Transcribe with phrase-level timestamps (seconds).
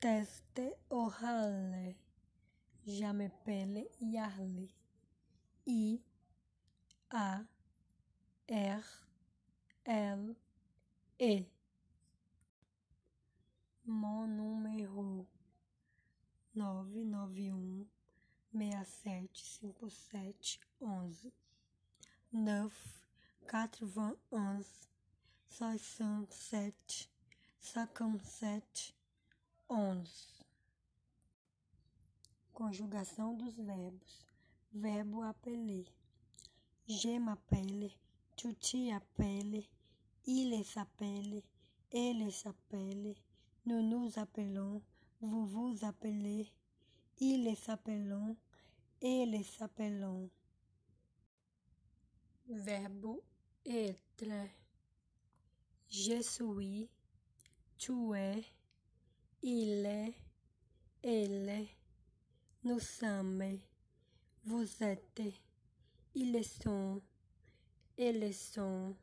[0.00, 1.96] teste o hale
[2.86, 4.68] jame pele yarle
[5.66, 6.00] i
[7.10, 7.44] a
[8.46, 8.84] r
[9.84, 10.36] l
[11.18, 11.46] e.
[13.86, 15.26] Mon número
[16.54, 17.86] nove nove um
[18.52, 21.32] meia sete cinco sete onze.
[22.30, 22.78] Neuf
[23.50, 24.86] quatro vingt onze
[25.48, 27.10] soixante sete
[27.60, 28.97] cinquante sete
[29.68, 30.38] onze
[32.52, 34.26] Conjugação dos verbos.
[34.72, 35.86] Verbo apeler.
[36.86, 37.94] Gema pele,
[38.34, 39.68] Tuti pele,
[40.26, 41.44] iles apele,
[41.90, 43.16] eles apele,
[43.64, 44.82] nunus apelon,
[45.20, 46.50] vovus apelé,
[47.20, 48.36] iles apelon,
[49.00, 50.30] eles apelon.
[52.46, 53.22] Verbo
[53.64, 54.50] être.
[55.88, 56.88] Je suis,
[57.76, 58.57] tu es.
[59.42, 60.14] Il est,
[61.02, 61.68] elle est,
[62.64, 63.58] nous sommes,
[64.44, 65.22] vous êtes,
[66.14, 67.00] ils sont,
[67.96, 68.96] elles sont.